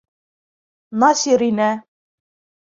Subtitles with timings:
[1.03, 1.69] Насир инә.